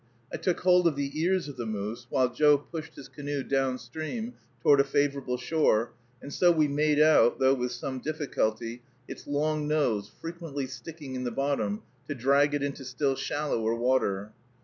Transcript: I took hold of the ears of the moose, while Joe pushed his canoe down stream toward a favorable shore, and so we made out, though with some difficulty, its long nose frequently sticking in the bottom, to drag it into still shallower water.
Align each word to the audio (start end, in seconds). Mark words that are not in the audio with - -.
I 0.33 0.37
took 0.37 0.61
hold 0.61 0.87
of 0.87 0.95
the 0.95 1.21
ears 1.21 1.47
of 1.47 1.57
the 1.57 1.65
moose, 1.67 2.07
while 2.09 2.33
Joe 2.33 2.57
pushed 2.57 2.95
his 2.95 3.07
canoe 3.07 3.43
down 3.43 3.77
stream 3.77 4.33
toward 4.63 4.79
a 4.79 4.83
favorable 4.83 5.37
shore, 5.37 5.91
and 6.23 6.33
so 6.33 6.51
we 6.51 6.67
made 6.67 6.99
out, 6.99 7.37
though 7.37 7.53
with 7.53 7.71
some 7.71 7.99
difficulty, 7.99 8.81
its 9.07 9.27
long 9.27 9.67
nose 9.67 10.11
frequently 10.19 10.65
sticking 10.65 11.13
in 11.13 11.23
the 11.23 11.29
bottom, 11.29 11.83
to 12.07 12.15
drag 12.15 12.55
it 12.55 12.63
into 12.63 12.83
still 12.83 13.15
shallower 13.15 13.75
water. 13.75 14.31